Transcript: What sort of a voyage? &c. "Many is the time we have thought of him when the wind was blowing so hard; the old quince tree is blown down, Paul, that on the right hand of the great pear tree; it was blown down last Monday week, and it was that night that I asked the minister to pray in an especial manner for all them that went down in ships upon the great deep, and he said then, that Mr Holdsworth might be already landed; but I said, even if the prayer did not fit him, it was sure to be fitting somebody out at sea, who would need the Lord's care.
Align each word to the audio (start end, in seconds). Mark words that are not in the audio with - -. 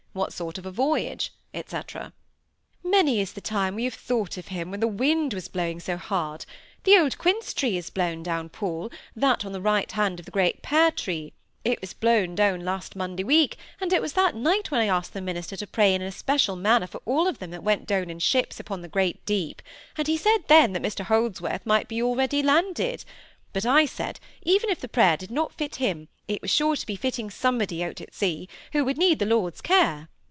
What 0.13 0.33
sort 0.33 0.57
of 0.57 0.65
a 0.65 0.71
voyage? 0.71 1.31
&c. 1.55 1.73
"Many 2.83 3.21
is 3.21 3.31
the 3.31 3.39
time 3.39 3.75
we 3.75 3.85
have 3.85 3.93
thought 3.93 4.35
of 4.35 4.49
him 4.49 4.69
when 4.69 4.81
the 4.81 4.87
wind 4.89 5.33
was 5.33 5.47
blowing 5.47 5.79
so 5.79 5.95
hard; 5.95 6.45
the 6.83 6.97
old 6.97 7.17
quince 7.17 7.53
tree 7.53 7.77
is 7.77 7.89
blown 7.89 8.21
down, 8.21 8.49
Paul, 8.49 8.91
that 9.15 9.45
on 9.45 9.53
the 9.53 9.61
right 9.61 9.89
hand 9.89 10.19
of 10.19 10.25
the 10.25 10.31
great 10.31 10.61
pear 10.61 10.91
tree; 10.91 11.31
it 11.63 11.79
was 11.79 11.93
blown 11.93 12.35
down 12.35 12.65
last 12.65 12.93
Monday 12.97 13.23
week, 13.23 13.55
and 13.79 13.93
it 13.93 14.01
was 14.01 14.11
that 14.11 14.35
night 14.35 14.69
that 14.69 14.81
I 14.81 14.87
asked 14.89 15.13
the 15.13 15.21
minister 15.21 15.55
to 15.55 15.65
pray 15.65 15.95
in 15.95 16.01
an 16.01 16.09
especial 16.09 16.57
manner 16.57 16.87
for 16.87 17.01
all 17.05 17.31
them 17.31 17.51
that 17.51 17.63
went 17.63 17.85
down 17.87 18.09
in 18.09 18.19
ships 18.19 18.59
upon 18.59 18.81
the 18.81 18.89
great 18.89 19.25
deep, 19.25 19.61
and 19.97 20.09
he 20.09 20.17
said 20.17 20.39
then, 20.49 20.73
that 20.73 20.83
Mr 20.83 21.05
Holdsworth 21.05 21.65
might 21.65 21.87
be 21.87 22.03
already 22.03 22.43
landed; 22.43 23.05
but 23.53 23.65
I 23.65 23.85
said, 23.85 24.19
even 24.43 24.69
if 24.69 24.79
the 24.81 24.87
prayer 24.89 25.15
did 25.15 25.31
not 25.31 25.53
fit 25.53 25.77
him, 25.77 26.09
it 26.25 26.41
was 26.41 26.49
sure 26.49 26.77
to 26.77 26.85
be 26.85 26.95
fitting 26.95 27.29
somebody 27.29 27.83
out 27.83 27.99
at 27.99 28.13
sea, 28.13 28.47
who 28.71 28.85
would 28.85 28.97
need 28.97 29.19
the 29.19 29.25
Lord's 29.25 29.59
care. 29.59 30.07